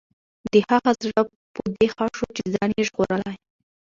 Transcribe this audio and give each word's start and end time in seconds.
د 0.51 0.53
هغه 0.69 0.91
زړه 1.01 1.19
په 1.53 1.61
دې 1.75 1.87
ښه 1.93 2.05
شو 2.17 2.27
چې 2.35 2.43
ځان 2.53 2.69
یې 2.77 2.83
ژغورلی. 2.89 3.35